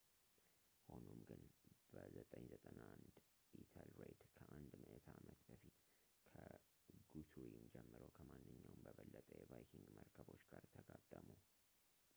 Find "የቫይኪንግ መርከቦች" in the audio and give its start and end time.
9.41-10.43